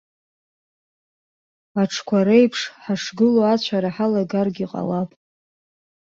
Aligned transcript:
Аҽқәа 1.81 2.19
реиԥш, 2.27 2.61
ҳашгылоу 2.83 3.45
ацәара 3.53 3.89
ҳалагаргьы 3.95 4.65
ҟалап. 4.71 5.09